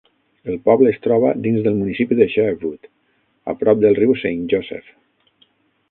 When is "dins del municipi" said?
1.47-2.17